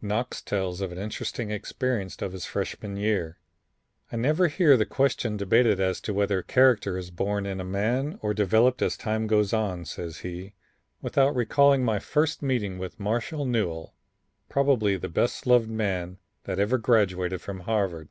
[0.00, 3.36] Knox tells of an interesting experience of his Freshman year.
[4.10, 8.18] "I never hear the question debated as to whether character is born in a man
[8.22, 10.54] or developed as time goes on," says he,
[11.02, 13.94] "without recalling my first meeting with Marshall Newell,
[14.48, 18.08] probably the best loved man that ever graduated from Harvard.